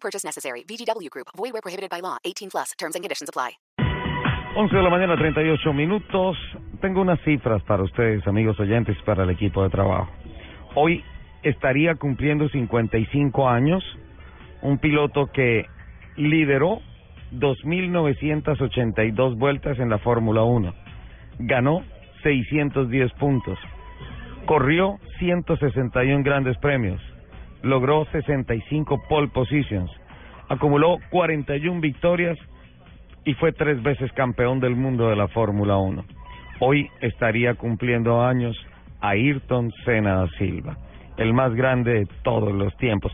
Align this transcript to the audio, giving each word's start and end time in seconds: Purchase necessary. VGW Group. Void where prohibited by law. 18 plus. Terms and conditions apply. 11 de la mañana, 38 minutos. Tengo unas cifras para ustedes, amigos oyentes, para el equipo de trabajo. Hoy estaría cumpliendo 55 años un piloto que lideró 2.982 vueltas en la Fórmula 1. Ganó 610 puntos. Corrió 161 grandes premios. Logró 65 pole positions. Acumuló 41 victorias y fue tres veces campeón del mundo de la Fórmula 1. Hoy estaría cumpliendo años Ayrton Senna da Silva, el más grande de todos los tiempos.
Purchase 0.00 0.24
necessary. 0.24 0.64
VGW 0.64 1.10
Group. 1.10 1.28
Void 1.36 1.52
where 1.52 1.62
prohibited 1.62 1.90
by 1.90 2.00
law. 2.00 2.16
18 2.24 2.50
plus. 2.50 2.72
Terms 2.78 2.94
and 2.94 3.04
conditions 3.04 3.28
apply. 3.28 3.58
11 4.56 4.74
de 4.74 4.82
la 4.82 4.90
mañana, 4.90 5.16
38 5.16 5.72
minutos. 5.72 6.36
Tengo 6.80 7.02
unas 7.02 7.20
cifras 7.20 7.62
para 7.64 7.82
ustedes, 7.82 8.26
amigos 8.26 8.58
oyentes, 8.58 8.96
para 9.04 9.24
el 9.24 9.30
equipo 9.30 9.62
de 9.62 9.70
trabajo. 9.70 10.10
Hoy 10.74 11.04
estaría 11.42 11.94
cumpliendo 11.94 12.48
55 12.48 13.48
años 13.48 13.84
un 14.62 14.78
piloto 14.78 15.30
que 15.32 15.66
lideró 16.16 16.80
2.982 17.32 19.38
vueltas 19.38 19.78
en 19.78 19.90
la 19.90 19.98
Fórmula 19.98 20.42
1. 20.42 20.74
Ganó 21.40 21.84
610 22.22 23.12
puntos. 23.12 23.58
Corrió 24.46 24.98
161 25.18 26.24
grandes 26.24 26.56
premios. 26.58 27.00
Logró 27.62 28.06
65 28.12 29.02
pole 29.08 29.28
positions. 29.28 29.90
Acumuló 30.48 30.96
41 31.10 31.80
victorias 31.80 32.38
y 33.24 33.34
fue 33.34 33.52
tres 33.52 33.82
veces 33.82 34.10
campeón 34.12 34.60
del 34.60 34.76
mundo 34.76 35.08
de 35.08 35.16
la 35.16 35.28
Fórmula 35.28 35.76
1. 35.76 36.04
Hoy 36.60 36.88
estaría 37.00 37.54
cumpliendo 37.54 38.22
años 38.22 38.56
Ayrton 39.00 39.70
Senna 39.84 40.16
da 40.16 40.28
Silva, 40.38 40.76
el 41.16 41.32
más 41.34 41.54
grande 41.54 41.92
de 41.92 42.06
todos 42.22 42.52
los 42.52 42.76
tiempos. 42.78 43.12